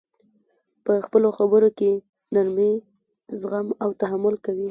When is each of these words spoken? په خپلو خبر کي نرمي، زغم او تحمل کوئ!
په 0.85 0.93
خپلو 1.05 1.29
خبر 1.37 1.61
کي 1.77 1.91
نرمي، 2.33 2.73
زغم 3.41 3.67
او 3.83 3.89
تحمل 4.01 4.35
کوئ! 4.45 4.59